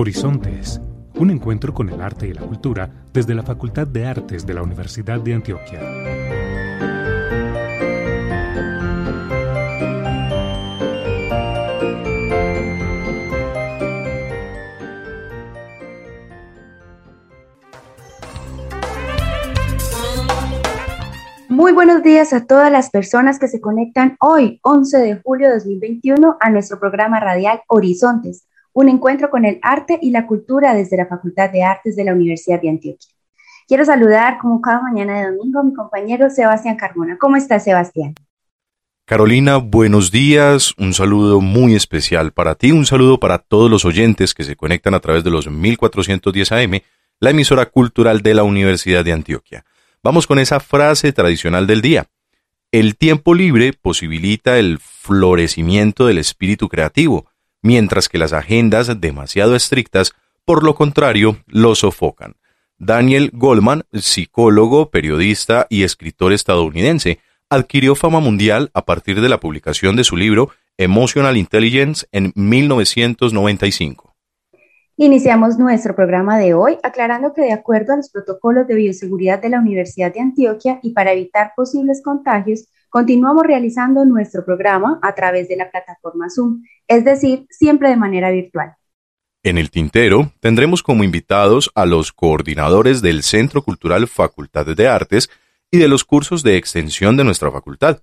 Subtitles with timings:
[0.00, 0.80] Horizontes,
[1.16, 4.62] un encuentro con el arte y la cultura desde la Facultad de Artes de la
[4.62, 5.78] Universidad de Antioquia.
[21.50, 25.56] Muy buenos días a todas las personas que se conectan hoy, 11 de julio de
[25.56, 30.96] 2021, a nuestro programa radial Horizontes, un encuentro con el arte y la cultura desde
[30.96, 33.10] la Facultad de Artes de la Universidad de Antioquia.
[33.66, 37.16] Quiero saludar, como cada mañana de domingo, a mi compañero Sebastián Carmona.
[37.18, 38.14] ¿Cómo estás, Sebastián?
[39.04, 40.74] Carolina, buenos días.
[40.78, 44.94] Un saludo muy especial para ti, un saludo para todos los oyentes que se conectan
[44.94, 46.80] a través de los 1410 AM,
[47.18, 49.64] la emisora cultural de la Universidad de Antioquia.
[50.02, 52.06] Vamos con esa frase tradicional del día.
[52.72, 57.26] El tiempo libre posibilita el florecimiento del espíritu creativo,
[57.62, 60.12] mientras que las agendas demasiado estrictas,
[60.44, 62.36] por lo contrario, lo sofocan.
[62.78, 67.18] Daniel Goldman, psicólogo, periodista y escritor estadounidense,
[67.50, 74.10] adquirió fama mundial a partir de la publicación de su libro Emotional Intelligence en 1995.
[74.96, 79.48] Iniciamos nuestro programa de hoy aclarando que de acuerdo a los protocolos de bioseguridad de
[79.48, 85.48] la Universidad de Antioquia y para evitar posibles contagios, continuamos realizando nuestro programa a través
[85.48, 88.74] de la plataforma Zoom, es decir, siempre de manera virtual.
[89.42, 95.30] En el tintero tendremos como invitados a los coordinadores del Centro Cultural Facultad de Artes
[95.70, 98.02] y de los cursos de extensión de nuestra facultad.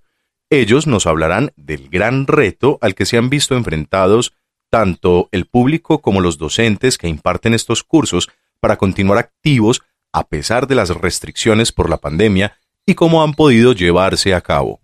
[0.50, 4.34] Ellos nos hablarán del gran reto al que se han visto enfrentados
[4.70, 8.28] tanto el público como los docentes que imparten estos cursos
[8.58, 12.57] para continuar activos a pesar de las restricciones por la pandemia
[12.88, 14.80] y cómo han podido llevarse a cabo.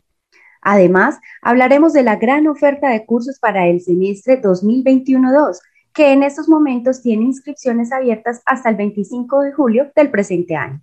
[0.60, 5.58] Además, hablaremos de la gran oferta de cursos para el semestre 2021-2,
[5.92, 10.81] que en estos momentos tiene inscripciones abiertas hasta el 25 de julio del presente año.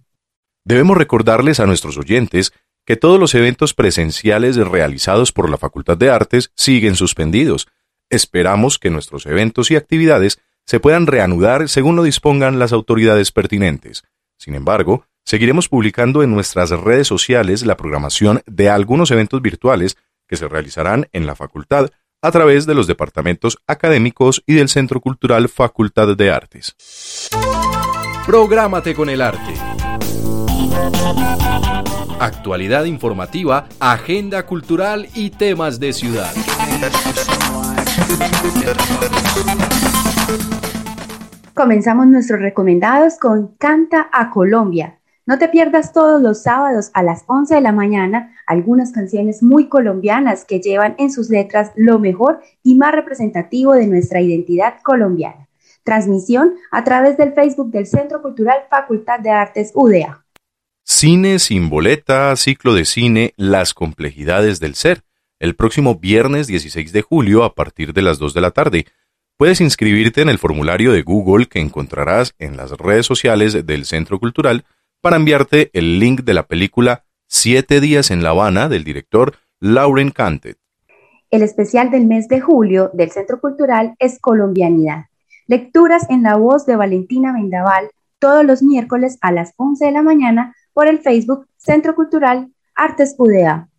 [0.65, 2.53] Debemos recordarles a nuestros oyentes
[2.85, 7.67] que todos los eventos presenciales realizados por la Facultad de Artes siguen suspendidos,
[8.11, 14.03] Esperamos que nuestros eventos y actividades se puedan reanudar según lo dispongan las autoridades pertinentes.
[14.37, 20.37] Sin embargo, seguiremos publicando en nuestras redes sociales la programación de algunos eventos virtuales que
[20.37, 21.89] se realizarán en la facultad
[22.21, 26.75] a través de los departamentos académicos y del Centro Cultural Facultad de Artes.
[28.25, 29.53] Prográmate con el arte.
[32.19, 36.31] Actualidad informativa, agenda cultural y temas de ciudad.
[41.55, 45.00] Comenzamos nuestros recomendados con Canta a Colombia.
[45.31, 49.69] No te pierdas todos los sábados a las 11 de la mañana algunas canciones muy
[49.69, 55.47] colombianas que llevan en sus letras lo mejor y más representativo de nuestra identidad colombiana.
[55.83, 60.25] Transmisión a través del Facebook del Centro Cultural Facultad de Artes UDA.
[60.83, 65.01] Cine sin boleta, ciclo de cine, las complejidades del ser
[65.39, 68.85] el próximo viernes 16 de julio a partir de las 2 de la tarde.
[69.37, 74.19] Puedes inscribirte en el formulario de Google que encontrarás en las redes sociales del Centro
[74.19, 74.65] Cultural
[75.01, 80.12] para enviarte el link de la película Siete días en La Habana del director Lauren
[80.12, 80.57] Cantet.
[81.29, 85.06] El especial del mes de julio del Centro Cultural es Colombianidad.
[85.47, 90.03] Lecturas en la voz de Valentina Vendaval todos los miércoles a las 11 de la
[90.03, 93.69] mañana por el Facebook Centro Cultural Artes UDA.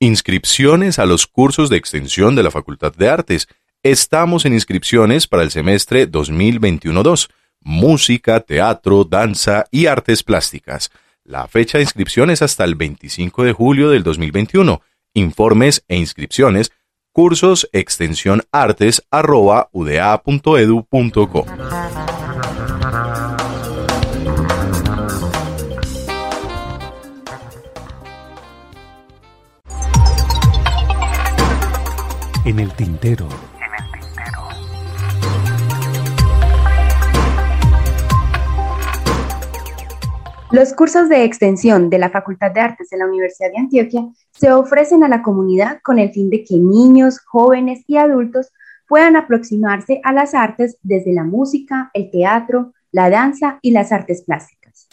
[0.00, 3.48] Inscripciones a los cursos de extensión de la Facultad de Artes.
[3.82, 7.28] Estamos en inscripciones para el semestre 2021-2.
[7.64, 10.90] Música, teatro, danza y artes plásticas.
[11.24, 14.82] La fecha de inscripción es hasta el 25 de julio del 2021.
[15.14, 16.72] Informes e inscripciones
[17.10, 19.02] cursos extensión artes
[32.44, 33.43] En el tintero.
[40.54, 44.52] Los cursos de extensión de la Facultad de Artes de la Universidad de Antioquia se
[44.52, 48.52] ofrecen a la comunidad con el fin de que niños, jóvenes y adultos
[48.86, 54.22] puedan aproximarse a las artes desde la música, el teatro, la danza y las artes
[54.22, 54.86] plásticas.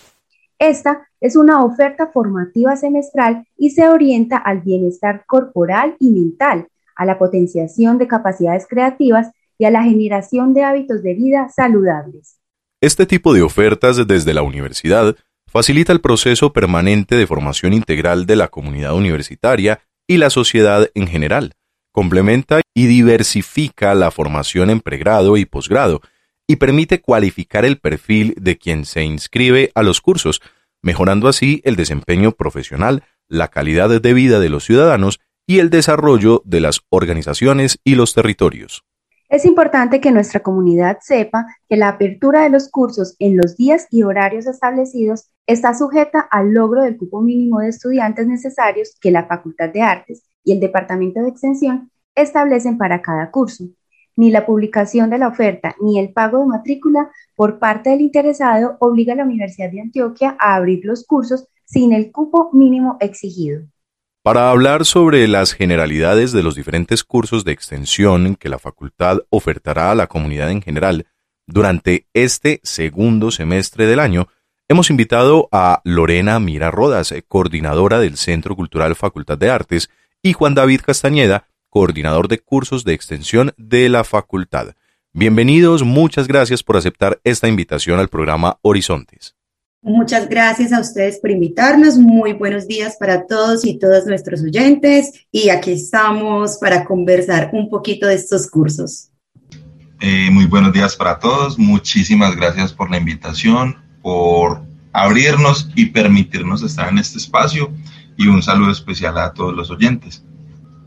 [0.57, 7.05] Esta es una oferta formativa semestral y se orienta al bienestar corporal y mental a
[7.05, 9.29] la potenciación de capacidades creativas
[9.59, 12.39] y a la generación de hábitos de vida saludables.
[12.81, 15.15] Este tipo de ofertas desde la universidad
[15.51, 21.07] facilita el proceso permanente de formación integral de la comunidad universitaria y la sociedad en
[21.07, 21.55] general,
[21.91, 26.01] complementa y diversifica la formación en pregrado y posgrado,
[26.47, 30.41] y permite cualificar el perfil de quien se inscribe a los cursos,
[30.81, 36.41] mejorando así el desempeño profesional, la calidad de vida de los ciudadanos y el desarrollo
[36.45, 38.83] de las organizaciones y los territorios.
[39.31, 43.87] Es importante que nuestra comunidad sepa que la apertura de los cursos en los días
[43.89, 49.27] y horarios establecidos está sujeta al logro del cupo mínimo de estudiantes necesarios que la
[49.27, 53.63] Facultad de Artes y el Departamento de Extensión establecen para cada curso.
[54.17, 58.75] Ni la publicación de la oferta ni el pago de matrícula por parte del interesado
[58.81, 63.61] obliga a la Universidad de Antioquia a abrir los cursos sin el cupo mínimo exigido.
[64.23, 69.89] Para hablar sobre las generalidades de los diferentes cursos de extensión que la facultad ofertará
[69.89, 71.07] a la comunidad en general
[71.47, 74.27] durante este segundo semestre del año,
[74.67, 79.89] hemos invitado a Lorena Mira Rodas, coordinadora del Centro Cultural Facultad de Artes,
[80.21, 84.75] y Juan David Castañeda, coordinador de cursos de extensión de la facultad.
[85.13, 89.35] Bienvenidos, muchas gracias por aceptar esta invitación al programa Horizontes.
[89.83, 91.97] Muchas gracias a ustedes por invitarnos.
[91.97, 95.25] Muy buenos días para todos y todas nuestros oyentes.
[95.31, 99.09] Y aquí estamos para conversar un poquito de estos cursos.
[99.99, 101.57] Eh, muy buenos días para todos.
[101.57, 104.61] Muchísimas gracias por la invitación, por
[104.93, 107.71] abrirnos y permitirnos estar en este espacio.
[108.17, 110.23] Y un saludo especial a todos los oyentes.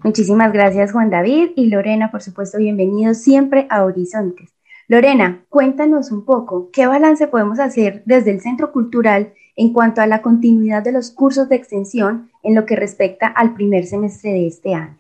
[0.05, 4.54] Muchísimas gracias Juan David y Lorena, por supuesto, bienvenidos siempre a Horizontes.
[4.87, 10.07] Lorena, cuéntanos un poco, ¿qué balance podemos hacer desde el Centro Cultural en cuanto a
[10.07, 14.47] la continuidad de los cursos de extensión en lo que respecta al primer semestre de
[14.47, 14.99] este año?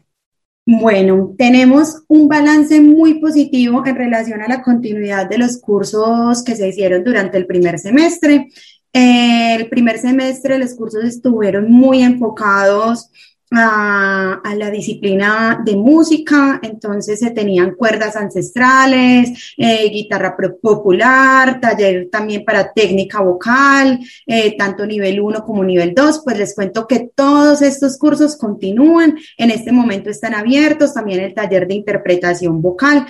[0.66, 6.56] Bueno, tenemos un balance muy positivo en relación a la continuidad de los cursos que
[6.56, 8.48] se hicieron durante el primer semestre.
[8.90, 13.10] El primer semestre los cursos estuvieron muy enfocados
[13.56, 22.44] a, la disciplina de música, entonces se tenían cuerdas ancestrales, eh, guitarra popular, taller también
[22.44, 27.62] para técnica vocal, eh, tanto nivel 1 como nivel 2, pues les cuento que todos
[27.62, 33.06] estos cursos continúan, en este momento están abiertos, también el taller de interpretación vocal.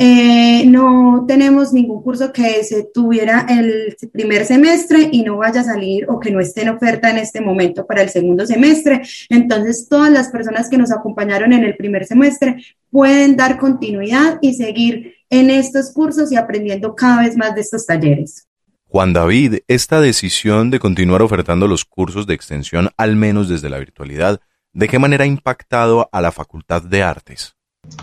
[0.00, 5.64] Eh, no tenemos ningún curso que se tuviera el primer semestre y no vaya a
[5.64, 9.02] salir o que no esté en oferta en este momento para el segundo semestre.
[9.28, 14.54] Entonces, todas las personas que nos acompañaron en el primer semestre pueden dar continuidad y
[14.54, 18.46] seguir en estos cursos y aprendiendo cada vez más de estos talleres.
[18.86, 23.78] Juan David, esta decisión de continuar ofertando los cursos de extensión, al menos desde la
[23.78, 24.40] virtualidad,
[24.72, 27.57] ¿de qué manera ha impactado a la Facultad de Artes?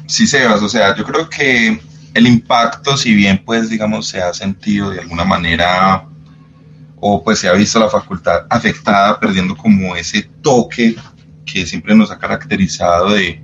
[0.07, 1.79] Sí, Sebas, o sea, yo creo que
[2.13, 6.07] el impacto, si bien pues digamos se ha sentido de alguna manera
[6.97, 10.95] o pues se ha visto la facultad afectada, perdiendo como ese toque
[11.45, 13.41] que siempre nos ha caracterizado de,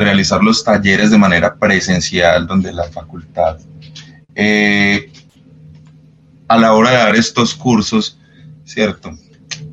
[0.00, 3.58] realizar los talleres de manera presencial, donde la facultad,
[4.34, 5.12] eh,
[6.48, 8.18] a la hora de dar estos cursos,
[8.64, 9.16] ¿cierto?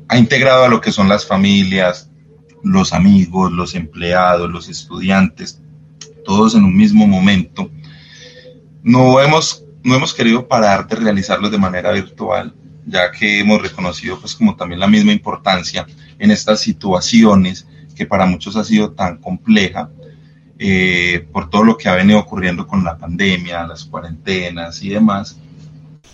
[0.08, 2.08] Ha integrado a lo que son las familias,
[2.62, 5.60] los amigos, los empleados, los estudiantes,
[6.24, 7.70] todos en un mismo momento.
[8.82, 12.54] No hemos, no hemos querido parar de realizarlo de manera virtual,
[12.86, 15.86] ya que hemos reconocido pues como también la misma importancia
[16.18, 19.90] en estas situaciones que para muchos ha sido tan compleja
[20.58, 25.38] eh, por todo lo que ha venido ocurriendo con la pandemia, las cuarentenas y demás.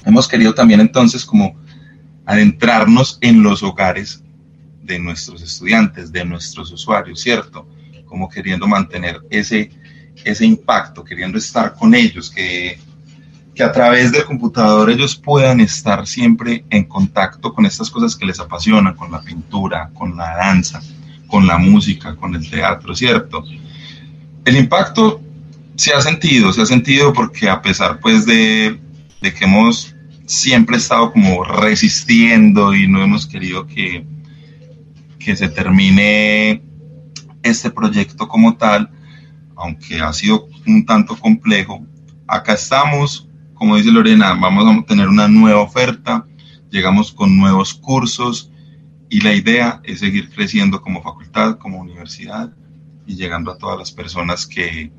[0.04, 1.56] Hemos querido también entonces como
[2.24, 4.22] adentrarnos en los hogares
[4.82, 7.68] de nuestros estudiantes, de nuestros usuarios, ¿cierto?
[8.06, 9.70] Como queriendo mantener ese
[10.24, 12.78] ese impacto, queriendo estar con ellos, que,
[13.54, 18.26] que a través del computador ellos puedan estar siempre en contacto con estas cosas que
[18.26, 20.80] les apasionan, con la pintura, con la danza,
[21.26, 23.44] con la música, con el teatro, ¿cierto?
[24.44, 25.20] El impacto
[25.76, 28.80] se ha sentido, se ha sentido porque a pesar pues de,
[29.20, 29.94] de que hemos
[30.26, 34.04] siempre estado como resistiendo y no hemos querido que,
[35.18, 36.62] que se termine
[37.42, 38.90] este proyecto como tal,
[39.58, 41.84] aunque ha sido un tanto complejo.
[42.26, 46.26] Acá estamos, como dice Lorena, vamos a tener una nueva oferta,
[46.70, 48.50] llegamos con nuevos cursos
[49.10, 52.52] y la idea es seguir creciendo como facultad, como universidad
[53.06, 54.92] y llegando a todas las personas que,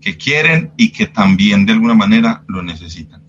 [0.00, 3.22] que quieren y que también de alguna manera lo necesitan.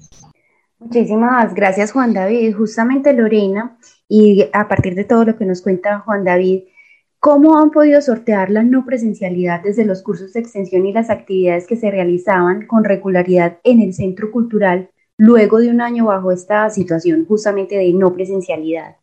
[0.79, 2.55] Muchísimas gracias Juan David.
[2.55, 3.77] Justamente Lorena,
[4.09, 6.63] y a partir de todo lo que nos cuenta Juan David,
[7.21, 11.67] ¿Cómo han podido sortear la no presencialidad desde los cursos de extensión y las actividades
[11.67, 16.67] que se realizaban con regularidad en el centro cultural luego de un año bajo esta
[16.71, 18.95] situación justamente de no presencialidad?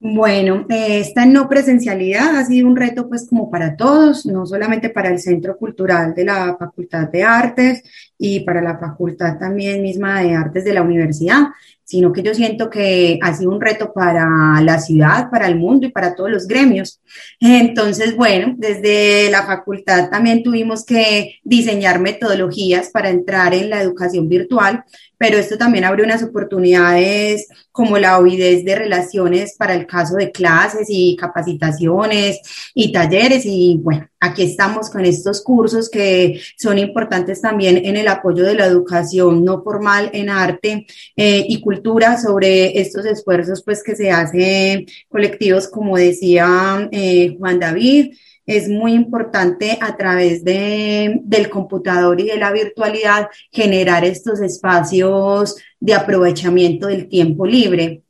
[0.00, 4.90] Bueno, eh, esta no presencialidad ha sido un reto pues como para todos, no solamente
[4.90, 10.22] para el Centro Cultural de la Facultad de Artes y para la Facultad también misma
[10.22, 11.48] de Artes de la Universidad,
[11.88, 15.86] sino que yo siento que ha sido un reto para la ciudad, para el mundo
[15.86, 17.00] y para todos los gremios.
[17.40, 24.28] Entonces, bueno, desde la facultad también tuvimos que diseñar metodologías para entrar en la educación
[24.28, 24.84] virtual,
[25.16, 30.30] pero esto también abre unas oportunidades como la ovidez de relaciones para el caso de
[30.30, 32.40] clases y capacitaciones
[32.74, 38.07] y talleres y bueno, aquí estamos con estos cursos que son importantes también en el
[38.08, 40.86] apoyo de la educación no formal en arte
[41.16, 47.60] eh, y cultura sobre estos esfuerzos pues que se hacen colectivos como decía eh, Juan
[47.60, 48.14] David
[48.48, 55.56] es muy importante a través de, del computador y de la virtualidad generar estos espacios
[55.78, 58.04] de aprovechamiento del tiempo libre.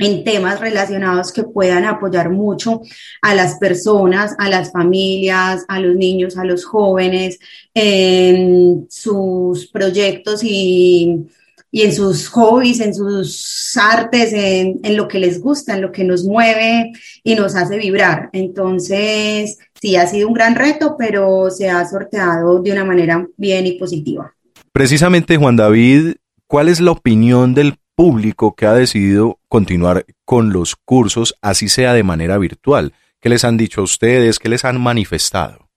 [0.00, 2.80] En temas relacionados que puedan apoyar mucho
[3.22, 7.38] a las personas, a las familias, a los niños, a los jóvenes,
[7.74, 11.26] en sus proyectos y,
[11.70, 15.92] y en sus hobbies, en sus artes, en, en, lo que les gusta, en lo
[15.92, 16.92] que nos mueve
[17.22, 18.30] y nos hace vibrar.
[18.32, 23.66] Entonces, sí, ha sido un gran reto, pero se ha sorteado de una manera bien
[23.66, 24.34] y positiva.
[24.72, 26.14] Precisamente, Juan David,
[26.46, 31.92] ¿cuál es la opinión del público que ha decidido continuar con los cursos, así sea
[31.92, 32.94] de manera virtual?
[33.20, 34.38] ¿Qué les han dicho a ustedes?
[34.38, 35.68] ¿Qué les han manifestado?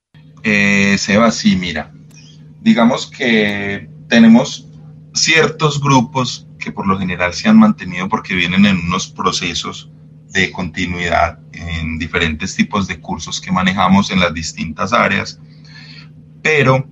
[0.42, 1.92] Eh, Seba, sí, mira,
[2.60, 4.68] digamos que tenemos
[5.14, 9.90] ciertos grupos que por lo general se han mantenido porque vienen en unos procesos
[10.30, 15.38] de continuidad en diferentes tipos de cursos que manejamos en las distintas áreas,
[16.42, 16.86] pero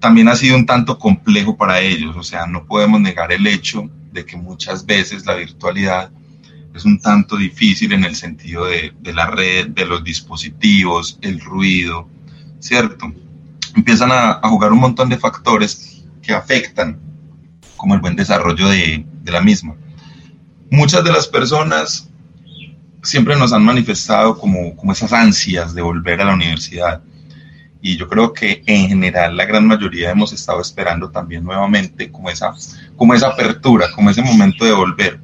[0.00, 3.88] también ha sido un tanto complejo para ellos, o sea, no podemos negar el hecho
[4.12, 6.10] de que muchas veces la virtualidad
[6.74, 11.40] es un tanto difícil en el sentido de, de la red, de los dispositivos, el
[11.40, 12.08] ruido,
[12.60, 13.12] ¿cierto?
[13.74, 16.98] Empiezan a, jugar un montón de factores que afectan
[17.76, 19.74] como el buen desarrollo de, de la misma.
[20.70, 22.08] Muchas de las personas
[23.02, 27.02] siempre nos han manifestado como, como esas ansias de volver a la universidad
[27.82, 32.30] y yo creo que en general la gran mayoría hemos estado esperando también nuevamente como
[32.30, 32.54] esa,
[32.96, 35.20] como esa apertura, como ese momento de volver.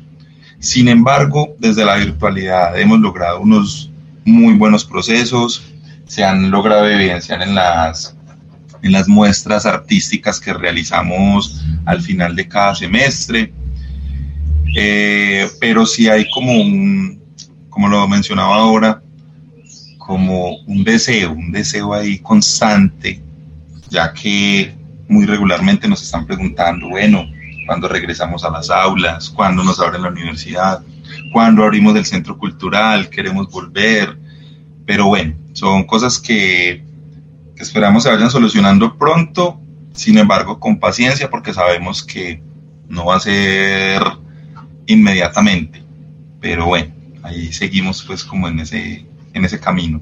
[0.59, 3.93] Sin embargo, desde la virtualidad hemos logrado unos
[4.25, 5.73] muy buenos procesos,
[6.07, 8.17] se han logrado evidenciar en las,
[8.83, 13.53] en las muestras artísticas que realizamos al final de cada semestre,
[14.77, 17.23] eh, pero sí hay como un,
[17.71, 19.01] como lo mencionaba ahora,
[20.09, 23.21] como un deseo, un deseo ahí constante,
[23.91, 24.75] ya que
[25.07, 27.27] muy regularmente nos están preguntando, bueno,
[27.67, 29.29] ¿cuándo regresamos a las aulas?
[29.29, 30.81] ¿Cuándo nos abren la universidad?
[31.31, 33.11] ¿Cuándo abrimos el centro cultural?
[33.11, 34.17] ¿Queremos volver?
[34.87, 36.83] Pero bueno, son cosas que,
[37.55, 39.61] que esperamos se vayan solucionando pronto,
[39.93, 42.41] sin embargo, con paciencia, porque sabemos que
[42.89, 44.01] no va a ser
[44.87, 45.83] inmediatamente.
[46.41, 49.05] Pero bueno, ahí seguimos pues como en ese,
[49.35, 50.01] en ese camino.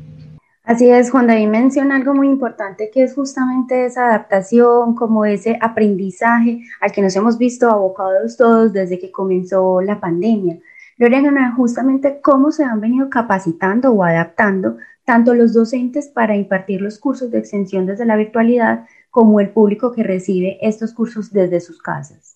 [0.66, 5.56] Así es, Juan David menciona algo muy importante que es justamente esa adaptación, como ese
[5.60, 10.58] aprendizaje al que nos hemos visto abocados todos desde que comenzó la pandemia.
[10.98, 16.98] Lorena, justamente cómo se han venido capacitando o adaptando tanto los docentes para impartir los
[16.98, 21.80] cursos de extensión desde la virtualidad como el público que recibe estos cursos desde sus
[21.80, 22.35] casas.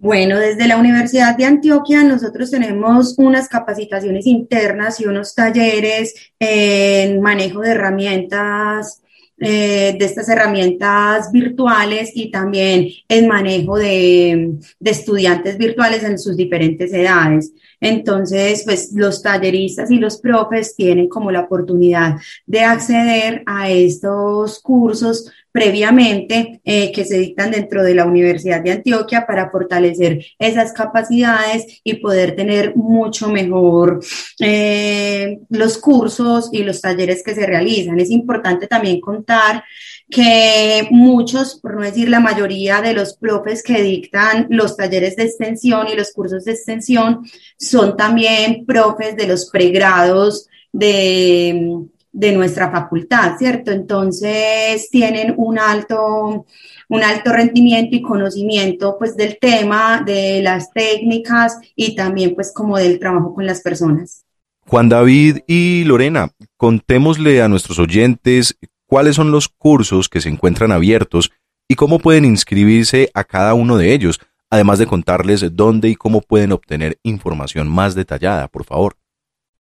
[0.00, 7.20] Bueno, desde la Universidad de Antioquia nosotros tenemos unas capacitaciones internas y unos talleres en
[7.20, 9.02] manejo de herramientas,
[9.40, 16.36] eh, de estas herramientas virtuales y también en manejo de, de estudiantes virtuales en sus
[16.36, 17.52] diferentes edades.
[17.80, 24.60] Entonces, pues los talleristas y los profes tienen como la oportunidad de acceder a estos
[24.60, 30.72] cursos previamente eh, que se dictan dentro de la Universidad de Antioquia para fortalecer esas
[30.72, 33.98] capacidades y poder tener mucho mejor
[34.38, 37.98] eh, los cursos y los talleres que se realizan.
[37.98, 39.64] Es importante también contar
[40.08, 45.24] que muchos, por no decir la mayoría de los profes que dictan los talleres de
[45.24, 47.24] extensión y los cursos de extensión
[47.58, 53.70] son también profes de los pregrados de, de nuestra facultad, ¿cierto?
[53.70, 56.46] Entonces tienen un alto,
[56.88, 62.78] un alto rendimiento y conocimiento pues del tema, de las técnicas y también pues como
[62.78, 64.24] del trabajo con las personas.
[64.66, 70.72] Juan David y Lorena, contémosle a nuestros oyentes cuáles son los cursos que se encuentran
[70.72, 71.30] abiertos
[71.68, 74.20] y cómo pueden inscribirse a cada uno de ellos.
[74.50, 78.96] además de contarles dónde y cómo pueden obtener información más detallada, por favor.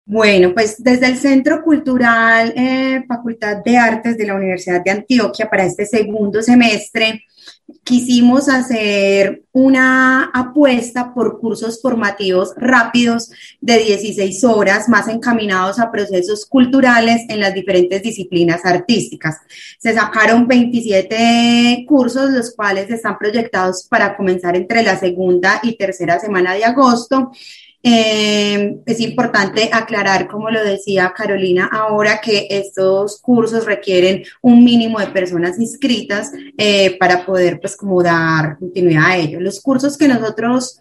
[0.10, 5.50] Bueno, pues desde el Centro Cultural eh, Facultad de Artes de la Universidad de Antioquia
[5.50, 7.26] para este segundo semestre,
[7.84, 16.46] quisimos hacer una apuesta por cursos formativos rápidos de 16 horas, más encaminados a procesos
[16.46, 19.36] culturales en las diferentes disciplinas artísticas.
[19.78, 26.18] Se sacaron 27 cursos, los cuales están proyectados para comenzar entre la segunda y tercera
[26.18, 27.34] semana de agosto
[27.84, 35.00] eh, es importante aclarar, como lo decía Carolina ahora, que estos cursos requieren un mínimo
[35.00, 39.42] de personas inscritas eh, para poder, pues, como dar continuidad a ellos.
[39.42, 40.80] Los cursos que nosotros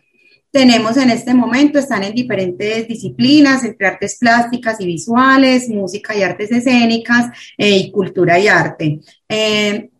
[0.50, 6.22] tenemos en este momento están en diferentes disciplinas, entre artes plásticas y visuales, música y
[6.22, 7.26] artes escénicas
[7.58, 9.00] eh, y cultura y arte.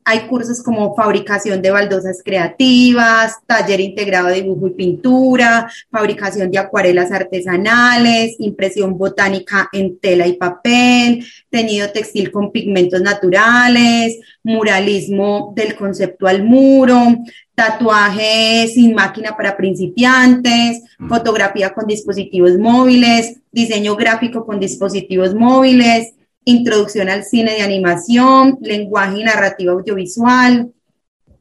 [0.09, 6.59] Hay cursos como fabricación de baldosas creativas, taller integrado de dibujo y pintura, fabricación de
[6.59, 15.75] acuarelas artesanales, impresión botánica en tela y papel, teñido textil con pigmentos naturales, muralismo del
[15.75, 16.97] concepto al muro,
[17.57, 21.09] tatuaje sin máquina para principiantes, mm.
[21.09, 26.13] fotografía con dispositivos móviles, diseño gráfico con dispositivos móviles,
[26.47, 30.73] introducción al cine de animación, lenguaje y narrativa audiovisual.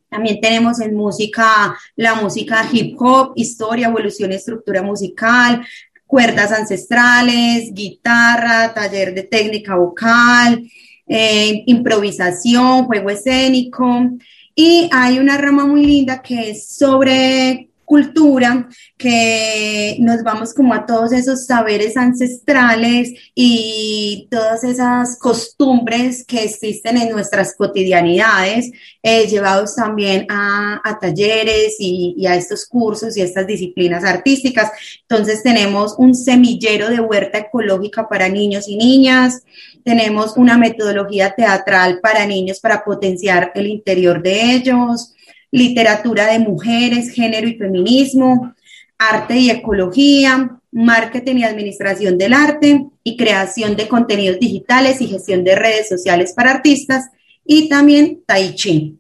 [0.10, 5.66] También tenemos en música la música hip hop, historia, evolución estructura musical,
[6.08, 10.64] cuerdas ancestrales, guitarra, taller de técnica vocal,
[11.08, 14.10] eh, improvisación, juego escénico.
[14.56, 20.86] Y hay una rama muy linda que es sobre cultura, que nos vamos como a
[20.86, 28.72] todos esos saberes ancestrales y todas esas costumbres que existen en nuestras cotidianidades,
[29.04, 34.72] eh, llevados también a, talleres y, y, a estos cursos y estas disciplinas artísticas.
[35.02, 39.44] Entonces tenemos un semillero de huerta ecológica para niños y niñas,
[39.84, 45.14] tenemos una metodología teatral para niños para potenciar el interior de ellos,
[45.52, 48.54] literatura de mujeres, género y feminismo,
[48.98, 55.44] arte y ecología, marketing y administración del arte y creación de contenidos digitales y gestión
[55.44, 57.10] de redes sociales para artistas
[57.46, 59.00] y también Tai Chi.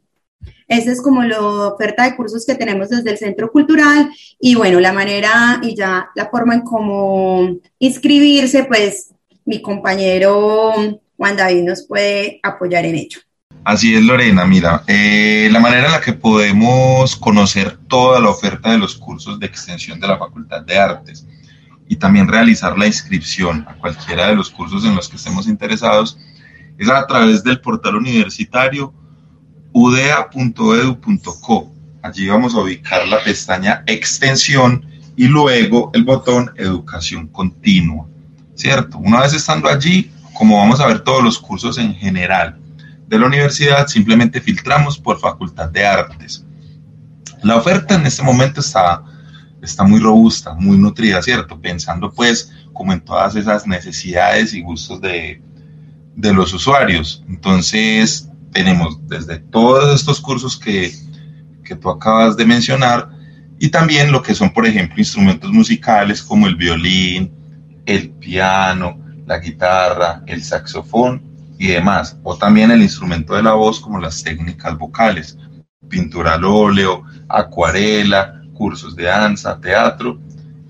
[0.68, 4.80] Esa es como la oferta de cursos que tenemos desde el Centro Cultural y bueno,
[4.80, 9.12] la manera y ya la forma en cómo inscribirse, pues
[9.44, 10.74] mi compañero
[11.18, 13.20] Juan David nos puede apoyar en ello.
[13.66, 14.46] Así es, Lorena.
[14.46, 19.40] Mira, eh, la manera en la que podemos conocer toda la oferta de los cursos
[19.40, 21.26] de extensión de la Facultad de Artes
[21.88, 26.16] y también realizar la inscripción a cualquiera de los cursos en los que estemos interesados
[26.78, 28.94] es a través del portal universitario
[29.72, 31.74] udea.edu.co.
[32.04, 38.06] Allí vamos a ubicar la pestaña extensión y luego el botón educación continua.
[38.54, 39.00] ¿Cierto?
[39.00, 42.60] Una vez estando allí, como vamos a ver todos los cursos en general,
[43.08, 46.46] de la universidad, simplemente filtramos por Facultad de Artes.
[47.44, 49.04] La oferta en este momento está,
[49.62, 51.60] está muy robusta, muy nutrida, ¿cierto?
[51.60, 55.42] Pensando pues como en todas esas necesidades y gustos de,
[56.16, 57.24] de los usuarios.
[57.30, 60.94] Entonces, tenemos desde todos estos cursos que,
[61.64, 63.10] que tú acabas de mencionar
[63.60, 67.32] y también lo que son, por ejemplo, instrumentos musicales como el violín,
[67.86, 73.80] el piano, la guitarra, el saxofón y demás, o también el instrumento de la voz
[73.80, 75.38] como las técnicas vocales,
[75.90, 80.20] pintura al óleo, acuarela, cursos de danza, teatro,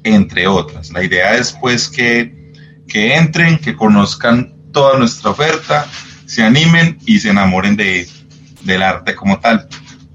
[0.03, 0.91] entre otras.
[0.91, 2.53] La idea es pues que,
[2.87, 5.85] que entren, que conozcan toda nuestra oferta,
[6.25, 8.07] se animen y se enamoren de,
[8.63, 9.67] del arte como tal.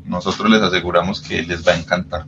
[0.04, 2.26] Nosotros les aseguramos que les va a encantar.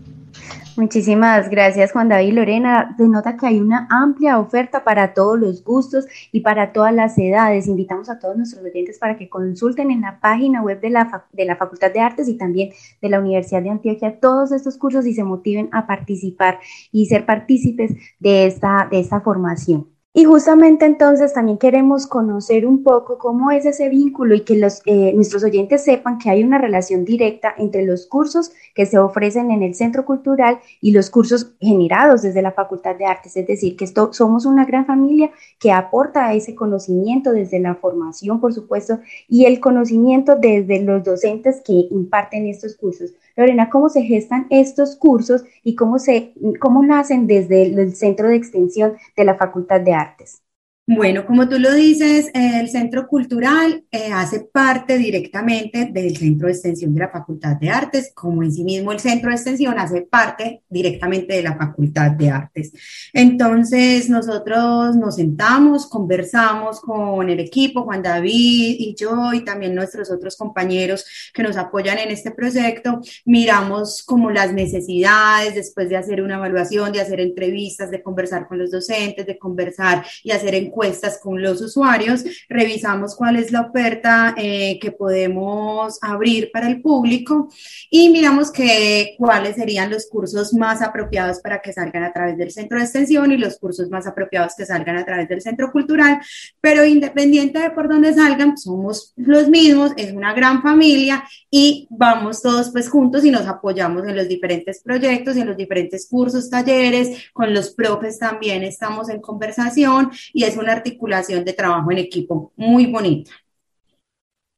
[0.77, 2.95] Muchísimas gracias Juan David y Lorena.
[2.97, 7.67] Denota que hay una amplia oferta para todos los gustos y para todas las edades.
[7.67, 11.45] Invitamos a todos nuestros oyentes para que consulten en la página web de la, de
[11.45, 12.71] la Facultad de Artes y también
[13.03, 16.59] de la Universidad de Antioquia todos estos cursos y se motiven a participar
[16.91, 19.92] y ser partícipes de esta, de esta formación.
[20.15, 24.83] Y justamente entonces también queremos conocer un poco cómo es ese vínculo y que los,
[24.85, 29.51] eh, nuestros oyentes sepan que hay una relación directa entre los cursos que se ofrecen
[29.51, 33.39] en el Centro Cultural y los cursos generados desde la Facultad de Artes.
[33.39, 38.39] Es decir, que esto, somos una gran familia que aporta ese conocimiento desde la formación,
[38.39, 43.15] por supuesto, y el conocimiento desde los docentes que imparten estos cursos.
[43.37, 48.37] Lorena, ¿cómo se gestan estos cursos y cómo, se, cómo nacen desde el centro de
[48.37, 50.42] extensión de la Facultad de Artes?
[50.85, 56.55] Bueno, como tú lo dices, el Centro Cultural eh, hace parte directamente del Centro de
[56.55, 60.03] Extensión de la Facultad de Artes, como en sí mismo el Centro de Extensión hace
[60.03, 62.73] parte directamente de la Facultad de Artes.
[63.13, 70.11] Entonces, nosotros nos sentamos, conversamos con el equipo, Juan David y yo, y también nuestros
[70.11, 76.23] otros compañeros que nos apoyan en este proyecto, miramos como las necesidades después de hacer
[76.23, 81.19] una evaluación, de hacer entrevistas, de conversar con los docentes, de conversar y hacer encuestas
[81.19, 87.49] con los usuarios, revisamos cuál es la oferta eh, que podemos abrir para el público
[87.89, 92.51] y miramos que, cuáles serían los cursos más apropiados para que salgan a través del
[92.51, 96.21] centro de extensión y los cursos más apropiados que salgan a través del centro cultural,
[96.61, 102.43] pero independiente de por dónde salgan, somos los mismos, es una gran familia y vamos
[102.43, 107.31] todos pues juntos y nos apoyamos en los diferentes proyectos, en los diferentes cursos, talleres,
[107.33, 112.53] con los profes también estamos en conversación y es una articulación de trabajo en equipo
[112.57, 113.33] muy bonita.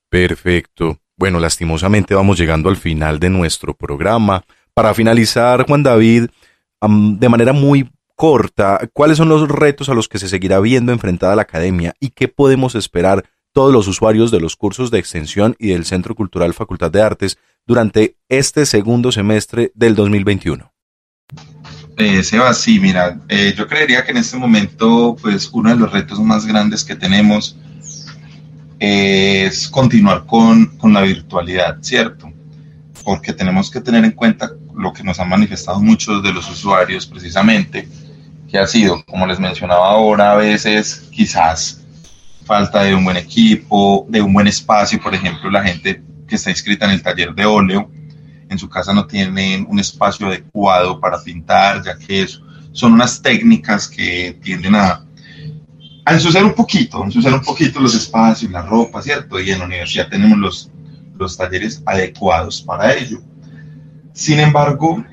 [0.08, 0.98] Perfecto.
[1.16, 4.44] Bueno, lastimosamente vamos llegando al final de nuestro programa.
[4.74, 6.26] Para finalizar, Juan David,
[6.80, 11.36] de manera muy corta, ¿cuáles son los retos a los que se seguirá viendo enfrentada
[11.36, 15.68] la academia y qué podemos esperar todos los usuarios de los cursos de extensión y
[15.68, 20.72] del Centro Cultural Facultad de Artes durante este segundo semestre del 2021?
[21.96, 25.92] Eh, Seba, sí, mira, eh, yo creería que en este momento, pues uno de los
[25.92, 27.57] retos más grandes que tenemos
[28.80, 32.33] es continuar con, con la virtualidad, ¿cierto?
[33.04, 37.07] Porque tenemos que tener en cuenta lo que nos han manifestado muchos de los usuarios
[37.07, 37.88] precisamente,
[38.50, 41.85] que ha sido, como les mencionaba ahora, a veces quizás
[42.44, 46.50] falta de un buen equipo, de un buen espacio, por ejemplo, la gente que está
[46.50, 47.88] inscrita en el taller de óleo,
[48.48, 52.26] en su casa no tienen un espacio adecuado para pintar, ya que
[52.72, 55.04] son unas técnicas que tienden a,
[56.04, 59.40] a ensuciar un poquito, ensuciar un poquito los espacios, la ropa, ¿cierto?
[59.40, 60.70] Y en la universidad tenemos los,
[61.16, 63.20] los talleres adecuados para ello.
[64.12, 65.04] Sin embargo,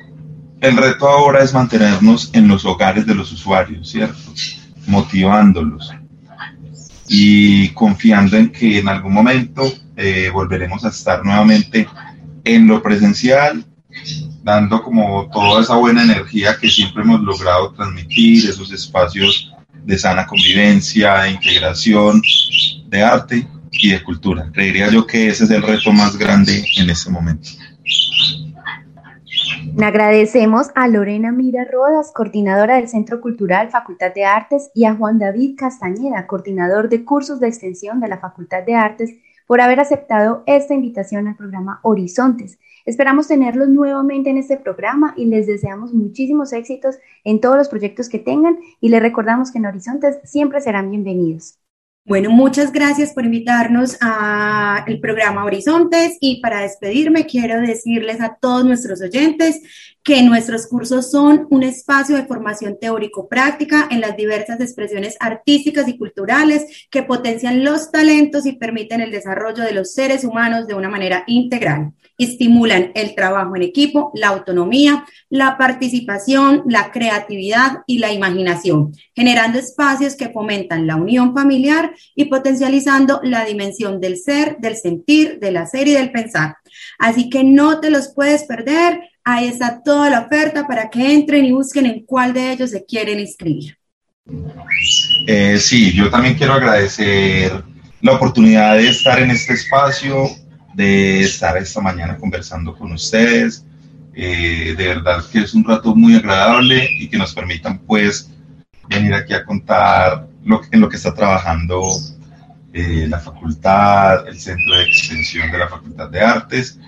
[0.59, 4.33] el reto ahora es mantenernos en los hogares de los usuarios, ¿cierto?
[4.87, 5.91] Motivándolos
[7.13, 9.63] y confiando en que en algún momento
[9.97, 11.85] eh, volveremos a estar nuevamente
[12.43, 13.65] en lo presencial,
[14.43, 20.25] dando como toda esa buena energía que siempre hemos logrado transmitir, esos espacios de sana
[20.25, 22.21] convivencia, de integración,
[22.87, 24.49] de arte y de cultura.
[24.53, 27.49] Creería yo que ese es el reto más grande en este momento.
[29.79, 35.17] Agradecemos a Lorena Mira Rodas, coordinadora del Centro Cultural Facultad de Artes, y a Juan
[35.17, 39.11] David Castañeda, coordinador de cursos de extensión de la Facultad de Artes,
[39.51, 42.57] por haber aceptado esta invitación al programa Horizontes.
[42.85, 48.07] Esperamos tenerlos nuevamente en este programa y les deseamos muchísimos éxitos en todos los proyectos
[48.07, 51.60] que tengan y les recordamos que en Horizontes siempre serán bienvenidos.
[52.03, 58.65] Bueno, muchas gracias por invitarnos al programa Horizontes y para despedirme quiero decirles a todos
[58.65, 59.61] nuestros oyentes
[60.01, 65.97] que nuestros cursos son un espacio de formación teórico-práctica en las diversas expresiones artísticas y
[65.99, 70.89] culturales que potencian los talentos y permiten el desarrollo de los seres humanos de una
[70.89, 71.93] manera integral.
[72.23, 79.59] Estimulan el trabajo en equipo, la autonomía, la participación, la creatividad y la imaginación, generando
[79.59, 85.57] espacios que fomentan la unión familiar y potencializando la dimensión del ser, del sentir, del
[85.57, 86.57] hacer y del pensar.
[86.99, 91.45] Así que no te los puedes perder Ahí está toda la oferta para que entren
[91.45, 93.77] y busquen en cuál de ellos se quieren inscribir.
[95.27, 97.63] Eh, sí, yo también quiero agradecer
[98.01, 100.27] la oportunidad de estar en este espacio,
[100.81, 103.63] de estar esta mañana conversando con ustedes.
[104.15, 108.31] Eh, de verdad que es un rato muy agradable y que nos permitan pues
[108.89, 111.83] venir aquí a contar lo, en lo que está trabajando
[112.73, 116.79] eh, la facultad, el centro de extensión de la Facultad de Artes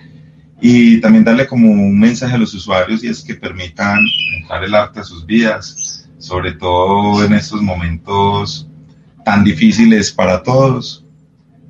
[0.60, 4.00] y también darle como un mensaje a los usuarios y es que permitan
[4.36, 8.68] entrar el arte a sus vidas, sobre todo en estos momentos
[9.24, 11.03] tan difíciles para todos,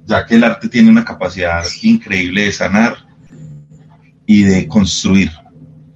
[0.07, 2.97] ya que el arte tiene una capacidad increíble de sanar
[4.27, 5.31] y de construir.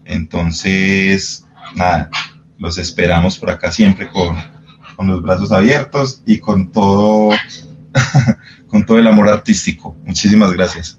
[0.05, 2.11] Entonces, nada,
[2.59, 4.37] los esperamos por acá siempre con,
[4.97, 7.31] con los brazos abiertos y con todo,
[8.67, 9.97] con todo el amor artístico.
[10.05, 10.99] Muchísimas gracias.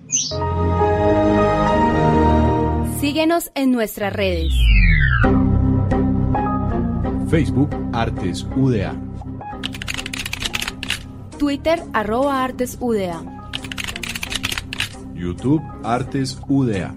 [3.00, 4.54] Síguenos en nuestras redes.
[7.30, 9.09] Facebook Artes UDA.
[11.39, 13.23] Twitter arroba Artes UDA.
[15.15, 16.93] YouTube Artes UDA.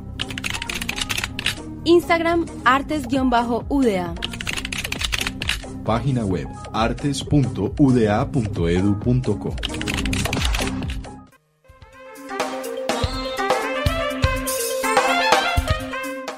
[1.85, 4.15] Instagram Artes-UDA.
[5.85, 9.57] página web artes.uda.edu.co.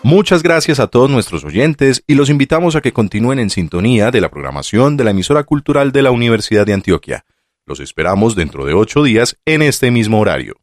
[0.02, 4.20] Muchas gracias a todos nuestros oyentes y los invitamos a que continúen en sintonía de
[4.20, 7.24] la programación de la emisora cultural de la Universidad de Antioquia.
[7.66, 10.56] Los esperamos dentro de ocho días en este mismo horario.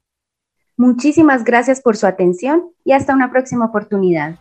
[0.77, 4.37] Muchísimas gracias por su atención y hasta una próxima oportunidad.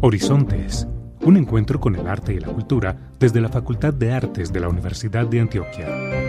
[0.00, 0.86] Horizontes,
[1.22, 4.68] un encuentro con el arte y la cultura desde la Facultad de Artes de la
[4.68, 6.27] Universidad de Antioquia.